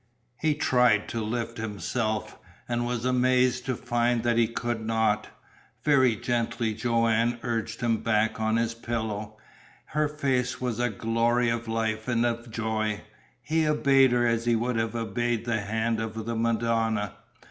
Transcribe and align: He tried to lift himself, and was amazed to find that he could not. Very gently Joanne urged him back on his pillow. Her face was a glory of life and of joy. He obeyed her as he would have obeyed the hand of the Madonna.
He 0.39 0.55
tried 0.55 1.07
to 1.09 1.21
lift 1.21 1.59
himself, 1.59 2.39
and 2.67 2.87
was 2.87 3.05
amazed 3.05 3.67
to 3.67 3.75
find 3.75 4.23
that 4.23 4.35
he 4.39 4.47
could 4.47 4.83
not. 4.83 5.29
Very 5.83 6.15
gently 6.15 6.73
Joanne 6.73 7.37
urged 7.43 7.81
him 7.81 7.97
back 7.97 8.39
on 8.39 8.57
his 8.57 8.73
pillow. 8.73 9.37
Her 9.85 10.07
face 10.07 10.59
was 10.59 10.79
a 10.79 10.89
glory 10.89 11.49
of 11.49 11.67
life 11.67 12.07
and 12.07 12.25
of 12.25 12.49
joy. 12.49 13.01
He 13.43 13.67
obeyed 13.67 14.11
her 14.11 14.25
as 14.25 14.45
he 14.45 14.55
would 14.55 14.77
have 14.77 14.95
obeyed 14.95 15.45
the 15.45 15.59
hand 15.61 15.99
of 15.99 16.25
the 16.25 16.35
Madonna. 16.35 17.13